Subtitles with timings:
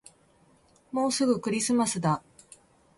[0.91, 2.23] もうすぐクリスマスだ